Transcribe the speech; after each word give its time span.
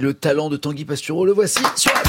Le 0.00 0.14
talent 0.14 0.48
de 0.48 0.56
Tanguy 0.56 0.84
Pastureau, 0.84 1.26
le 1.26 1.32
voici 1.32 1.58
sur 1.74 1.92
la 1.92 2.02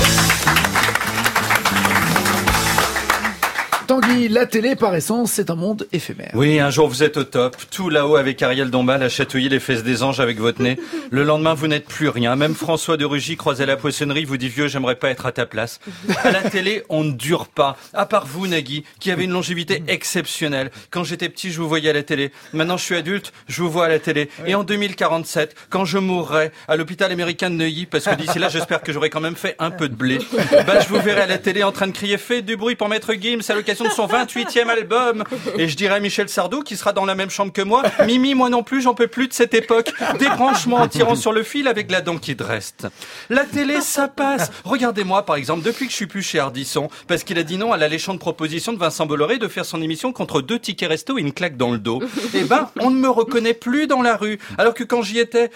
Tanguy, 3.90 4.28
la 4.28 4.46
télé 4.46 4.76
par 4.76 4.94
essence, 4.94 5.32
c'est 5.32 5.50
un 5.50 5.56
monde 5.56 5.88
éphémère. 5.92 6.30
Oui, 6.36 6.60
un 6.60 6.70
jour 6.70 6.88
vous 6.88 7.02
êtes 7.02 7.18
au 7.18 7.24
top, 7.24 7.58
tout 7.72 7.90
là-haut 7.90 8.18
avec 8.18 8.40
Ariel 8.44 8.70
Dombal 8.70 9.02
à 9.02 9.10
chatouiller 9.10 9.50
les 9.50 9.60
fesses 9.60 9.82
des 9.82 10.04
anges 10.04 10.20
avec 10.20 10.38
votre 10.38 10.62
nez. 10.62 10.80
Le 11.10 11.24
lendemain, 11.24 11.56
vous 11.56 11.66
n'êtes 11.66 11.88
plus 11.88 12.08
rien. 12.08 12.36
Même 12.36 12.54
François 12.54 12.98
de 12.98 13.06
Rugy, 13.06 13.36
croisé 13.36 13.64
à 13.64 13.66
la 13.66 13.78
poissonnerie, 13.78 14.26
vous 14.26 14.38
dit 14.38 14.48
vieux, 14.48 14.68
j'aimerais 14.68 14.94
pas 14.94 15.10
être 15.10 15.26
à 15.26 15.32
ta 15.32 15.48
place. 15.48 15.80
À 16.24 16.30
la 16.30 16.44
télé, 16.44 16.84
on 16.90 17.04
ne 17.04 17.14
dure 17.14 17.48
pas. 17.48 17.78
À 17.96 18.06
part 18.06 18.28
vous, 18.28 18.46
Nagui, 18.46 18.84
qui 19.00 19.10
avez 19.10 19.24
une 19.24 19.32
longévité 19.32 19.82
exceptionnelle. 19.88 20.70
Quand 20.92 21.04
j'étais 21.04 21.28
petit, 21.28 21.52
je 21.52 21.60
vous 21.60 21.68
voyais 21.68 21.90
à 21.90 21.94
la 21.94 22.04
télé. 22.04 22.32
Maintenant, 22.54 22.78
je 22.78 22.84
suis 22.84 22.96
adulte, 22.96 23.34
je 23.48 23.64
vous 23.64 23.72
vois 23.72 23.86
à 23.86 23.90
la 23.90 23.98
télé. 23.98 24.30
Et 24.46 24.54
en 24.54 24.64
2047, 24.64 25.56
quand 25.72 25.86
je 25.86 25.98
mourrai 25.98 26.52
à 26.68 26.76
l'hôpital 26.76 27.12
américain 27.12 27.50
de 27.50 27.56
Neuilly, 27.56 27.88
parce 27.88 28.06
que 28.06 28.14
d'ici 28.14 28.38
là, 28.38 28.50
j'espère 28.50 28.84
que 28.84 28.94
j'aurai 28.94 29.10
quand 29.10 29.20
même 29.20 29.36
fait 29.36 29.56
un 29.58 29.72
peu 29.72 29.90
de 29.90 29.96
blé, 29.96 30.20
bah, 30.68 30.80
je 30.80 30.90
vous 30.90 31.02
verrai 31.02 31.22
à 31.22 31.26
la 31.26 31.40
télé 31.40 31.64
en 31.64 31.72
train 31.72 31.88
de 31.88 31.92
crier, 31.92 32.20
faites 32.20 32.46
du 32.46 32.56
bruit 32.56 32.76
pour 32.76 32.88
Maître 32.88 33.16
Gims 33.16 33.42
à 33.50 33.56
de 33.86 33.90
son 33.90 34.08
28e 34.08 34.68
album. 34.70 35.24
Et 35.58 35.68
je 35.68 35.76
dirais 35.76 35.96
à 35.96 36.00
Michel 36.00 36.30
Sardou, 36.30 36.62
qui 36.62 36.78
sera 36.78 36.94
dans 36.94 37.06
la 37.06 37.16
même 37.16 37.30
chambre 37.30 37.52
que 37.52 37.62
moi, 37.62 37.84
Mimi, 38.06 38.36
moi 38.36 38.50
non 38.50 38.64
plus, 38.64 38.82
j'en 38.82 38.94
peux 38.94 39.08
plus 39.08 39.28
de 39.28 39.34
cette 39.34 39.54
époque. 39.54 39.92
Débranchement 40.20 40.78
en 40.78 40.88
tirant 40.88 41.16
sur 41.16 41.32
le 41.32 41.44
fil 41.44 41.68
avec 41.68 41.92
la 41.92 42.02
dent 42.02 42.18
qui 42.18 42.36
reste. 42.40 42.88
La 43.30 43.44
télé, 43.44 43.82
ça 43.82 44.08
passe. 44.08 44.52
Regardez-moi, 44.64 45.26
par 45.26 45.36
exemple, 45.36 45.64
depuis 45.64 45.86
que 45.86 45.92
je 45.92 45.96
suis 45.96 46.08
plus 46.08 46.22
chez 46.22 46.40
Ardisson, 46.40 46.90
parce 47.08 47.24
qu'il 47.24 47.38
a 47.38 47.44
dit 47.44 47.58
non 47.58 47.72
à 47.72 47.78
l'alléchante 47.78 48.20
proposition 48.20 48.74
de 48.74 48.78
Vincent 48.78 49.06
Bolloré 49.06 49.38
de 49.38 49.48
faire 49.48 49.66
son 49.66 49.82
émission 49.82 50.12
contre 50.14 50.42
deux 50.42 50.60
tickets 50.60 50.90
resto 50.90 51.18
et 51.18 51.22
une 51.22 51.34
claque 51.34 51.58
dans 51.58 51.72
le 51.72 51.78
dos. 51.78 52.02
Eh 52.34 52.44
ben, 52.44 52.70
on 52.80 52.90
ne 52.90 53.00
me 53.00 53.10
reconnaît 53.10 53.54
plus 53.54 53.88
dans 53.88 54.02
la 54.02 54.16
rue. 54.16 54.40
Alors 54.58 54.74
que 54.74 54.84
quand 54.84 55.02
j'y 55.02 55.20
étais, 55.20 55.52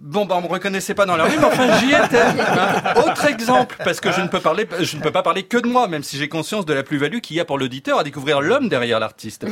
bon, 0.00 0.26
ben, 0.26 0.36
on 0.36 0.42
me 0.42 0.48
reconnaissait 0.48 0.94
pas 0.94 1.06
dans 1.06 1.16
la 1.16 1.24
rue, 1.24 1.36
mais 1.38 1.44
enfin, 1.44 1.78
j'y 1.78 1.92
étais. 1.92 2.22
Autre 3.00 3.26
exemple, 3.26 3.76
parce 3.84 4.00
que 4.00 4.12
je 4.12 4.20
ne 4.20 4.28
peux 4.28 4.40
parler, 4.40 4.66
je 4.80 4.96
ne 4.96 5.02
peux 5.02 5.12
pas 5.12 5.22
parler 5.22 5.42
que 5.42 5.58
de 5.58 5.66
moi, 5.66 5.88
même 5.88 6.02
si 6.02 6.16
j'ai 6.18 6.28
conscience 6.28 6.66
de 6.66 6.72
la 6.72 6.82
plus-value 6.82 7.18
qu'il 7.18 7.36
y 7.36 7.40
a 7.40 7.44
pour 7.44 7.58
l'auditeur 7.68 7.98
à 7.98 8.02
découvrir 8.04 8.40
l'homme 8.40 8.70
derrière 8.70 8.98
l'artiste. 8.98 9.44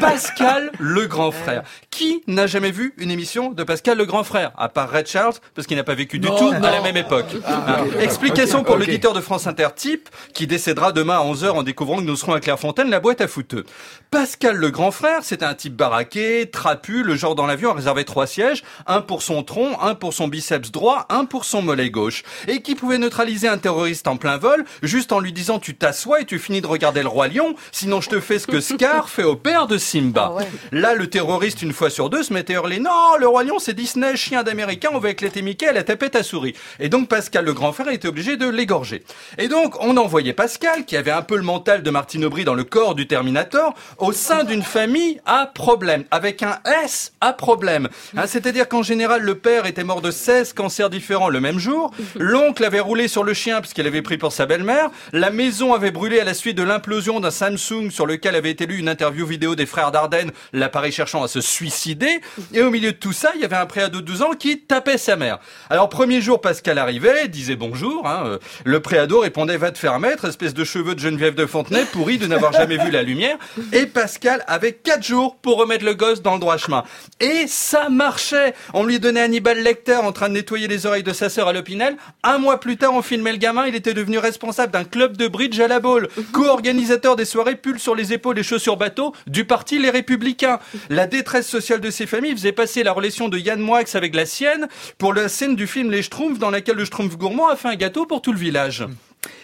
Pascal 0.00 0.70
le 0.78 1.06
grand 1.08 1.32
frère. 1.32 1.64
Qui 1.90 2.22
n'a 2.28 2.46
jamais 2.46 2.70
vu 2.70 2.94
une 2.98 3.10
émission 3.10 3.50
de 3.50 3.64
Pascal 3.64 3.98
le 3.98 4.04
grand 4.04 4.22
frère 4.22 4.52
À 4.56 4.68
part 4.68 4.92
Red 4.92 5.08
Charles, 5.08 5.34
parce 5.56 5.66
qu'il 5.66 5.76
n'a 5.76 5.82
pas 5.82 5.96
vécu 5.96 6.20
du 6.20 6.28
Non, 6.28 6.36
tout 6.38 6.52
non. 6.52 6.62
à 6.62 6.70
la 6.70 6.80
même 6.80 6.96
époque. 6.96 7.26
Ah, 7.44 7.82
ok. 7.84 8.00
Explication 8.00 8.62
pour 8.62 8.76
Ok. 8.76 8.80
l'auditeur 8.86 9.12
de 9.12 9.20
France 9.20 9.48
Inter 9.48 9.68
type, 9.74 10.08
qui 10.34 10.46
décédera 10.46 10.92
demain 10.92 11.18
à 11.18 11.24
11h 11.24 11.50
en 11.50 11.62
découvrant 11.64 11.96
que 11.96 12.02
nous 12.02 12.14
serons 12.14 12.34
à 12.34 12.38
Clairefontaine, 12.40 12.90
la 12.90 13.00
boîte 13.00 13.20
à 13.20 13.26
fouteux. 13.26 13.64
Pascal 14.12 14.54
le 14.54 14.70
grand 14.70 14.92
frère, 14.92 15.24
c'était 15.24 15.44
un 15.44 15.54
type 15.54 15.74
baraqué, 15.74 16.48
trapu, 16.52 17.02
le 17.02 17.16
genre 17.16 17.34
dans 17.34 17.46
l'avion 17.46 17.70
a 17.70 17.74
réservé 17.74 18.04
trois 18.04 18.28
sièges, 18.28 18.62
un 18.86 19.00
pour 19.00 19.22
son 19.22 19.42
tronc, 19.42 19.76
un 19.82 19.96
pour 19.96 20.14
son 20.14 20.28
biceps 20.28 20.70
droit, 20.70 21.06
un 21.08 21.24
pour 21.24 21.44
son 21.44 21.60
mollet 21.62 21.90
gauche, 21.90 22.22
et 22.46 22.62
qui 22.62 22.76
pouvait 22.76 22.98
neutraliser 22.98 23.48
un 23.48 23.58
terroriste 23.58 24.06
en 24.06 24.16
plein 24.16 24.36
vol, 24.36 24.64
juste 24.84 25.10
en 25.10 25.18
lui 25.18 25.32
disant 25.32 25.58
tu 25.58 25.74
t'assois 25.74 26.20
et 26.20 26.24
tu 26.24 26.38
finis 26.38 26.60
de 26.60 26.68
regarder 26.68 27.02
le 27.02 27.08
roi 27.08 27.26
lion, 27.26 27.56
sinon 27.72 28.00
je 28.00 28.10
te 28.10 28.20
fais 28.20 28.38
ce 28.38 28.46
que 28.46 28.60
Scar 28.60 29.08
fait 29.08 29.24
au 29.24 29.36
père 29.36 29.66
de 29.66 29.78
Simba. 29.78 30.34
Là, 30.72 30.94
le 30.94 31.08
terroriste, 31.08 31.62
une 31.62 31.72
fois 31.72 31.90
sur 31.90 32.10
deux, 32.10 32.22
se 32.22 32.32
mettait 32.32 32.54
à 32.54 32.56
hurler 32.56 32.78
non, 32.78 33.16
le 33.18 33.26
roi 33.26 33.44
lion 33.44 33.58
c'est 33.58 33.74
Disney, 33.74 34.16
chien 34.16 34.42
d'américain, 34.42 34.90
on 34.92 34.98
va 34.98 35.10
éclater 35.10 35.42
Mickey, 35.42 35.66
elle 35.68 35.76
a 35.76 35.82
tapé 35.82 36.10
ta 36.10 36.22
souris. 36.22 36.54
Et 36.80 36.88
donc 36.88 37.08
Pascal 37.08 37.44
le 37.44 37.52
grand 37.52 37.72
frère 37.72 37.88
était 37.88 38.08
obligé 38.08 38.36
de 38.36 38.48
l'égorger. 38.48 39.02
Et 39.38 39.48
donc 39.48 39.76
on 39.80 39.96
envoyait 39.96 40.32
Pascal, 40.32 40.84
qui 40.84 40.96
avait 40.96 41.10
un 41.10 41.22
peu 41.22 41.36
le 41.36 41.42
mental 41.42 41.82
de 41.82 41.90
Martine 41.90 42.24
Aubry 42.24 42.44
dans 42.44 42.54
le 42.54 42.64
corps 42.64 42.94
du 42.94 43.06
Terminator, 43.06 43.74
au 43.98 44.12
sein 44.12 44.44
d'une 44.44 44.62
famille 44.62 45.20
à 45.26 45.46
problème, 45.46 46.04
avec 46.10 46.42
un 46.42 46.58
S 46.84 47.12
à 47.20 47.32
problème. 47.32 47.88
Hein, 48.16 48.26
C'est-à-dire 48.26 48.68
qu'en 48.68 48.82
général, 48.82 49.22
le 49.22 49.36
père 49.36 49.66
était 49.66 49.84
mort 49.84 50.00
de 50.00 50.10
16 50.10 50.52
cancers 50.52 50.90
différents 50.90 51.28
le 51.28 51.40
même 51.40 51.58
jour, 51.58 51.90
l'oncle 52.16 52.64
avait 52.64 52.80
roulé 52.80 53.08
sur 53.08 53.24
le 53.24 53.34
chien 53.34 53.60
puisqu'il 53.60 53.86
avait 53.86 54.02
pris 54.02 54.18
pour 54.18 54.32
sa 54.32 54.46
belle-mère, 54.46 54.90
la 55.12 55.30
maison 55.30 55.74
avait 55.74 55.90
brûlé 55.90 56.20
à 56.20 56.24
la 56.24 56.34
suite 56.34 56.56
de 56.56 56.62
l'implosion 56.62 57.20
d'un 57.20 57.30
Samsung 57.56 57.90
sur 57.90 58.06
lequel 58.06 58.34
avait 58.34 58.50
été 58.50 58.66
lue 58.66 58.78
une 58.78 58.88
interview 58.88 59.26
vidéo 59.26 59.54
des 59.54 59.66
frères 59.66 59.92
Dardenne, 59.92 60.30
l'appareil 60.52 60.92
cherchant 60.92 61.22
à 61.22 61.28
se 61.28 61.40
suicider, 61.40 62.20
et 62.52 62.62
au 62.62 62.70
milieu 62.70 62.92
de 62.92 62.96
tout 62.96 63.12
ça, 63.12 63.32
il 63.34 63.40
y 63.40 63.44
avait 63.44 63.56
un 63.56 63.66
préado 63.66 64.00
de 64.00 64.06
12 64.06 64.22
ans 64.22 64.32
qui 64.38 64.60
tapait 64.60 64.98
sa 64.98 65.16
mère. 65.16 65.38
Alors 65.70 65.88
premier 65.88 66.20
jour, 66.20 66.40
Pascal 66.40 66.78
arrivait, 66.78 67.28
disait 67.28 67.56
bonjour, 67.56 68.06
hein, 68.06 68.24
euh, 68.26 68.38
le 68.64 68.80
préado 68.80 69.20
répondait 69.20 69.56
va 69.56 69.70
te 69.70 69.78
faire 69.78 69.98
mettre, 70.00 70.26
espèce 70.26 70.54
de 70.54 70.64
cheveux 70.64 70.94
de 70.94 71.00
Geneviève 71.00 71.34
de 71.34 71.46
Fontenay, 71.46 71.84
pourri 71.92 72.18
de 72.18 72.26
n'avoir 72.26 72.52
jamais 72.52 72.76
vu 72.76 72.90
la 72.90 73.02
lumière, 73.02 73.36
et 73.72 73.86
Pascal 73.86 74.44
avait 74.46 74.72
quatre 74.72 75.04
jours 75.04 75.36
pour 75.36 75.58
remettre 75.58 75.84
le 75.84 75.94
gosse 75.94 76.22
dans 76.22 76.34
le 76.34 76.40
droit 76.40 76.56
chemin. 76.56 76.84
Et 77.20 77.46
ça 77.46 77.88
marchait. 77.88 78.54
On 78.72 78.84
lui 78.84 78.98
donnait 78.98 79.20
Hannibal 79.20 79.62
Lecter 79.62 79.96
en 79.96 80.12
train 80.12 80.28
de 80.28 80.34
nettoyer 80.34 80.68
les 80.68 80.86
oreilles 80.86 81.02
de 81.02 81.12
sa 81.12 81.28
sœur 81.28 81.48
à 81.48 81.52
l'Opinel, 81.52 81.96
un 82.22 82.38
mois 82.38 82.58
plus 82.58 82.76
tard, 82.76 82.94
on 82.94 83.02
filmait 83.02 83.32
le 83.32 83.38
gamin, 83.38 83.66
il 83.66 83.74
était 83.74 83.94
devenu 83.94 84.18
responsable 84.18 84.72
d'un 84.72 84.84
club 84.84 85.16
de 85.16 85.28
bridge 85.28 85.60
à 85.60 85.68
la 85.68 85.80
boule, 85.80 86.08
co-organisateur 86.32 87.16
des 87.16 87.24
soirées 87.34 87.56
pull 87.56 87.80
sur 87.80 87.96
les 87.96 88.12
épaules 88.12 88.38
et 88.38 88.44
chaussures 88.44 88.76
bateau 88.76 89.12
du 89.26 89.44
parti 89.44 89.80
Les 89.80 89.90
Républicains. 89.90 90.60
La 90.88 91.08
détresse 91.08 91.48
sociale 91.48 91.80
de 91.80 91.90
ces 91.90 92.06
familles 92.06 92.30
faisait 92.30 92.52
passer 92.52 92.84
la 92.84 92.92
relation 92.92 93.28
de 93.28 93.36
Yann 93.36 93.58
Moix 93.58 93.82
avec 93.94 94.14
la 94.14 94.24
sienne 94.24 94.68
pour 94.98 95.12
la 95.12 95.28
scène 95.28 95.56
du 95.56 95.66
film 95.66 95.90
Les 95.90 96.04
Schtroumpfs 96.04 96.38
dans 96.38 96.50
laquelle 96.50 96.76
le 96.76 96.84
Schtroumpf 96.84 97.16
gourmand 97.16 97.48
a 97.48 97.56
fait 97.56 97.66
un 97.66 97.74
gâteau 97.74 98.06
pour 98.06 98.22
tout 98.22 98.30
le 98.30 98.38
village. 98.38 98.86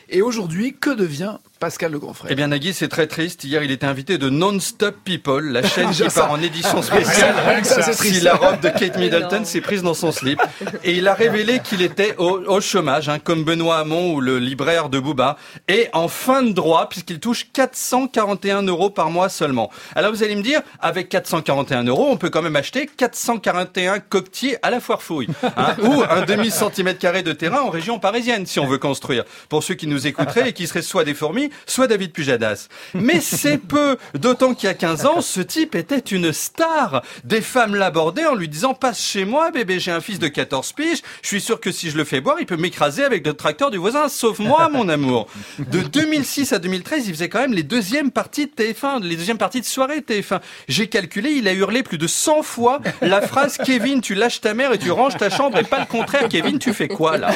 Et 0.08 0.22
aujourd'hui, 0.22 0.76
que 0.80 0.90
devient 0.90 1.38
Pascal 1.60 1.92
le 1.92 1.98
grand 1.98 2.14
frère 2.14 2.32
Eh 2.32 2.34
bien 2.34 2.48
Nagui, 2.48 2.72
c'est 2.72 2.88
très 2.88 3.06
triste. 3.06 3.44
Hier, 3.44 3.62
il 3.62 3.70
était 3.70 3.84
invité 3.84 4.16
de 4.16 4.30
Non-Stop 4.30 4.96
People, 5.04 5.44
la 5.52 5.62
chaîne 5.62 5.90
qui 5.92 6.02
part 6.04 6.32
en 6.32 6.40
édition 6.40 6.80
spéciale 6.80 7.34
ça, 7.64 7.82
c'est 7.82 7.92
si 7.92 8.20
la 8.22 8.34
robe 8.34 8.60
de 8.60 8.70
Kate 8.70 8.96
Middleton 8.96 9.44
s'est 9.44 9.60
prise 9.60 9.82
dans 9.82 9.92
son 9.92 10.10
slip. 10.10 10.40
Et 10.84 10.94
il 10.94 11.06
a 11.06 11.12
révélé 11.12 11.60
qu'il 11.60 11.82
était 11.82 12.14
au, 12.16 12.40
au 12.46 12.62
chômage, 12.62 13.10
hein, 13.10 13.18
comme 13.18 13.44
Benoît 13.44 13.76
Hamon 13.76 14.14
ou 14.14 14.22
le 14.22 14.38
libraire 14.38 14.88
de 14.88 14.98
Booba, 14.98 15.36
et 15.68 15.88
en 15.92 16.08
fin 16.08 16.42
de 16.42 16.52
droit, 16.52 16.88
puisqu'il 16.88 17.20
touche 17.20 17.48
441 17.52 18.62
euros 18.62 18.88
par 18.88 19.10
mois 19.10 19.28
seulement. 19.28 19.70
Alors 19.94 20.12
vous 20.12 20.22
allez 20.22 20.36
me 20.36 20.42
dire, 20.42 20.62
avec 20.80 21.10
441 21.10 21.84
euros, 21.84 22.08
on 22.10 22.16
peut 22.16 22.30
quand 22.30 22.42
même 22.42 22.56
acheter 22.56 22.88
441 22.96 23.98
coquetiers 24.00 24.56
à 24.62 24.70
la 24.70 24.80
foire 24.80 25.02
fouille, 25.02 25.28
hein, 25.58 25.76
ou 25.82 26.02
un 26.08 26.22
demi 26.24 26.50
centimètre 26.50 26.98
carré 26.98 27.22
de 27.22 27.32
terrain 27.32 27.60
en 27.60 27.70
région 27.70 27.98
parisienne, 27.98 28.46
si 28.46 28.58
on 28.60 28.66
veut 28.66 28.78
construire. 28.78 29.24
Pour 29.50 29.62
ceux 29.62 29.74
qui 29.74 29.86
nous 29.86 30.06
écouteraient 30.06 30.48
et 30.48 30.52
qui 30.54 30.66
seraient 30.66 30.80
soit 30.80 31.04
des 31.04 31.14
fourmis, 31.14 31.49
soit 31.66 31.86
David 31.86 32.12
Pujadas. 32.12 32.68
Mais 32.94 33.20
c'est 33.20 33.58
peu, 33.68 33.96
d'autant 34.14 34.54
qu'il 34.54 34.66
y 34.66 34.70
a 34.70 34.74
15 34.74 35.06
ans, 35.06 35.20
ce 35.20 35.40
type 35.40 35.74
était 35.74 35.98
une 35.98 36.32
star. 36.32 37.02
Des 37.24 37.40
femmes 37.40 37.74
l'abordaient 37.74 38.26
en 38.26 38.34
lui 38.34 38.48
disant 38.48 38.74
passe 38.74 39.00
chez 39.00 39.24
moi, 39.24 39.50
bébé, 39.50 39.78
j'ai 39.78 39.90
un 39.90 40.00
fils 40.00 40.18
de 40.18 40.28
14 40.28 40.72
piges, 40.72 41.02
je 41.22 41.28
suis 41.28 41.40
sûr 41.40 41.60
que 41.60 41.72
si 41.72 41.90
je 41.90 41.96
le 41.96 42.04
fais 42.04 42.20
boire, 42.20 42.36
il 42.40 42.46
peut 42.46 42.56
m'écraser 42.56 43.04
avec 43.04 43.26
le 43.26 43.34
tracteur 43.34 43.70
du 43.70 43.78
voisin, 43.78 44.08
sauf 44.08 44.38
moi, 44.38 44.68
mon 44.68 44.88
amour. 44.90 45.28
De 45.58 45.80
2006 45.80 46.52
à 46.52 46.58
2013, 46.58 47.08
il 47.08 47.14
faisait 47.14 47.28
quand 47.28 47.40
même 47.40 47.54
les 47.54 47.62
deuxièmes 47.62 48.10
parties 48.10 48.46
de 48.46 48.52
TF1, 48.52 49.02
les 49.02 49.16
deuxièmes 49.16 49.38
parties 49.38 49.60
de 49.60 49.66
soirée 49.66 50.00
de 50.00 50.06
TF1. 50.06 50.40
J'ai 50.68 50.88
calculé, 50.88 51.30
il 51.30 51.48
a 51.48 51.52
hurlé 51.52 51.82
plus 51.82 51.98
de 51.98 52.06
100 52.06 52.42
fois 52.42 52.80
la 53.00 53.20
phrase 53.20 53.58
Kevin, 53.64 54.00
tu 54.00 54.14
lâches 54.14 54.40
ta 54.40 54.54
mère 54.54 54.72
et 54.72 54.78
tu 54.78 54.90
ranges 54.90 55.16
ta 55.16 55.30
chambre 55.30 55.58
et 55.58 55.64
pas 55.64 55.80
le 55.80 55.86
contraire, 55.86 56.28
Kevin, 56.28 56.58
tu 56.58 56.72
fais 56.72 56.88
quoi 56.88 57.16
là? 57.16 57.30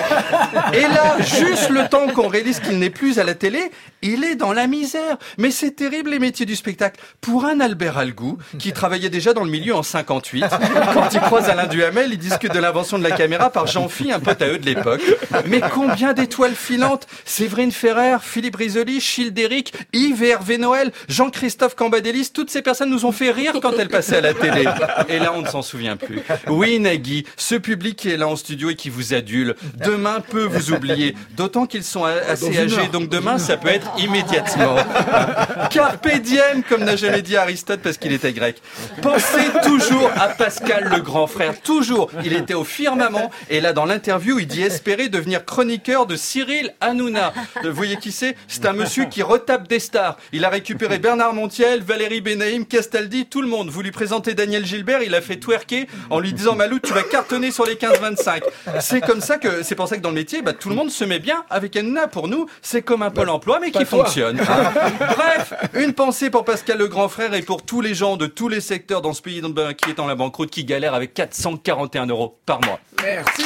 Et 0.72 0.82
là, 0.82 1.16
juste 1.20 1.70
le 1.70 1.88
temps 1.88 2.08
qu'on 2.08 2.28
réalise 2.28 2.60
qu'il 2.60 2.78
n'est 2.78 2.90
plus 2.90 3.18
à 3.18 3.24
la 3.24 3.34
télé, 3.34 3.70
il 4.04 4.22
est 4.22 4.36
dans 4.36 4.52
la 4.52 4.66
misère. 4.66 5.16
Mais 5.38 5.50
c'est 5.50 5.72
terrible 5.72 6.10
les 6.10 6.18
métiers 6.18 6.46
du 6.46 6.54
spectacle. 6.54 7.00
Pour 7.20 7.46
un 7.46 7.58
Albert 7.60 7.98
Algou, 7.98 8.38
qui 8.58 8.72
travaillait 8.74 9.08
déjà 9.08 9.32
dans 9.32 9.42
le 9.42 9.50
milieu 9.50 9.74
en 9.74 9.82
58, 9.82 10.44
quand 10.92 11.08
il 11.12 11.20
croise 11.20 11.48
Alain 11.48 11.66
Duhamel, 11.66 12.12
il 12.12 12.18
discute 12.18 12.52
de 12.52 12.58
l'invention 12.58 12.98
de 12.98 13.02
la 13.02 13.12
caméra 13.12 13.50
par 13.50 13.66
Jean-Phi, 13.66 14.12
un 14.12 14.20
pote 14.20 14.42
à 14.42 14.48
eux 14.48 14.58
de 14.58 14.66
l'époque. 14.66 15.02
Mais 15.46 15.60
combien 15.72 16.12
d'étoiles 16.12 16.54
filantes 16.54 17.06
Séverine 17.24 17.72
Ferrer, 17.72 18.18
Philippe 18.20 18.56
Risoli, 18.56 19.00
Childéric, 19.00 19.72
Yves 19.92 20.22
et 20.22 20.28
Hervé 20.28 20.58
Noël, 20.58 20.92
Jean-Christophe 21.08 21.74
Cambadélis, 21.74 22.30
toutes 22.32 22.50
ces 22.50 22.62
personnes 22.62 22.90
nous 22.90 23.06
ont 23.06 23.12
fait 23.12 23.30
rire 23.30 23.54
quand 23.62 23.72
elles 23.78 23.88
passaient 23.88 24.18
à 24.18 24.20
la 24.20 24.34
télé. 24.34 24.64
Et 25.08 25.18
là, 25.18 25.32
on 25.34 25.42
ne 25.42 25.48
s'en 25.48 25.62
souvient 25.62 25.96
plus. 25.96 26.20
Oui, 26.48 26.78
Nagui, 26.78 27.24
ce 27.36 27.54
public 27.54 27.96
qui 27.96 28.10
est 28.10 28.16
là 28.16 28.28
en 28.28 28.36
studio 28.36 28.70
et 28.70 28.74
qui 28.74 28.90
vous 28.90 29.14
adule, 29.14 29.54
demain 29.84 30.20
peut 30.20 30.44
vous 30.44 30.72
oublier. 30.72 31.14
D'autant 31.36 31.66
qu'ils 31.66 31.84
sont 31.84 32.04
assez 32.04 32.58
âgés, 32.58 32.88
donc 32.92 33.08
demain, 33.08 33.38
ça 33.38 33.56
peut 33.56 33.68
être 33.68 33.93
immédiatement. 33.98 34.76
Carpe 35.70 36.08
diem, 36.20 36.62
comme 36.68 36.84
n'a 36.84 36.96
jamais 36.96 37.22
dit 37.22 37.36
Aristote 37.36 37.80
parce 37.82 37.96
qu'il 37.96 38.12
était 38.12 38.32
grec. 38.32 38.62
Pensez 39.02 39.48
toujours 39.62 40.10
à 40.16 40.28
Pascal 40.28 40.90
le 40.94 41.00
grand 41.00 41.26
frère, 41.26 41.60
toujours. 41.60 42.10
Il 42.24 42.32
était 42.32 42.54
au 42.54 42.64
firmament 42.64 43.30
et 43.50 43.60
là 43.60 43.72
dans 43.72 43.84
l'interview, 43.84 44.38
il 44.38 44.46
dit 44.46 44.62
espérer 44.62 45.08
devenir 45.08 45.44
chroniqueur 45.44 46.06
de 46.06 46.16
Cyril 46.16 46.74
Hanouna. 46.80 47.32
Vous 47.62 47.72
voyez 47.72 47.96
qui 47.96 48.12
c'est? 48.12 48.36
C'est 48.48 48.66
un 48.66 48.72
monsieur 48.72 49.04
qui 49.06 49.22
retape 49.22 49.68
des 49.68 49.78
stars. 49.78 50.16
Il 50.32 50.44
a 50.44 50.48
récupéré 50.48 50.98
Bernard 50.98 51.34
Montiel, 51.34 51.82
Valérie 51.82 52.20
Benaïm, 52.20 52.66
Castaldi, 52.66 53.26
tout 53.26 53.42
le 53.42 53.48
monde. 53.48 53.68
Vous 53.68 53.82
lui 53.82 53.90
présentez 53.90 54.34
Daniel 54.34 54.64
Gilbert, 54.64 55.02
il 55.02 55.14
a 55.14 55.20
fait 55.20 55.36
twerker 55.36 55.86
en 56.10 56.20
lui 56.20 56.32
disant 56.32 56.54
Malou, 56.54 56.78
tu 56.78 56.92
vas 56.92 57.02
cartonner 57.02 57.50
sur 57.50 57.66
les 57.66 57.74
15-25. 57.74 58.42
C'est 58.80 59.00
comme 59.00 59.20
ça 59.20 59.38
que 59.38 59.62
c'est 59.62 59.74
pour 59.74 59.88
ça 59.88 59.96
que 59.96 60.02
dans 60.02 60.10
le 60.10 60.14
métier, 60.14 60.42
bah, 60.42 60.52
tout 60.52 60.68
le 60.68 60.74
monde 60.74 60.90
se 60.90 61.04
met 61.04 61.18
bien 61.18 61.44
avec 61.50 61.76
Hanouna. 61.76 62.08
Pour 62.08 62.28
nous, 62.28 62.46
c'est 62.62 62.82
comme 62.82 63.02
un 63.02 63.10
pôle 63.10 63.30
emploi 63.30 63.58
mais 63.60 63.70
qui 63.70 63.83
qui 63.84 63.90
fonctionne. 63.90 64.40
hein. 64.40 64.72
Bref, 64.98 65.54
une 65.74 65.92
pensée 65.92 66.30
pour 66.30 66.44
Pascal 66.44 66.78
le 66.78 66.88
grand 66.88 67.08
frère 67.08 67.34
et 67.34 67.42
pour 67.42 67.62
tous 67.62 67.80
les 67.80 67.94
gens 67.94 68.16
de 68.16 68.26
tous 68.26 68.48
les 68.48 68.60
secteurs 68.60 69.02
dans 69.02 69.12
ce 69.12 69.22
pays 69.22 69.40
qui 69.78 69.90
est 69.90 70.00
en 70.00 70.06
la 70.06 70.14
banqueroute 70.14 70.50
qui 70.50 70.64
galèrent 70.64 70.94
avec 70.94 71.14
441 71.14 72.06
euros 72.06 72.38
par 72.46 72.60
mois. 72.64 72.80
Merci. 73.02 73.42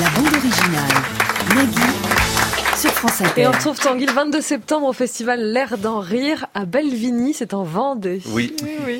La 0.00 0.10
bande 0.10 0.34
originale. 0.34 1.02
Nagui 1.54 1.80
sur 2.76 2.90
France 2.90 3.22
Inter. 3.22 3.40
Et 3.40 3.46
on 3.46 3.52
retrouve 3.52 3.78
Tanguy 3.78 4.04
le 4.04 4.12
22 4.12 4.40
septembre 4.42 4.86
au 4.86 4.92
festival 4.92 5.40
L'air 5.40 5.78
d'en 5.78 5.98
rire 6.00 6.46
à 6.54 6.66
Bellevigny, 6.66 7.32
c'est 7.32 7.54
en 7.54 7.62
Vendée. 7.62 8.20
Oui. 8.26 8.54
oui. 8.62 8.94